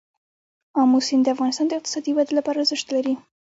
[0.81, 3.13] آمو سیند د افغانستان د اقتصادي ودې لپاره ارزښت لري.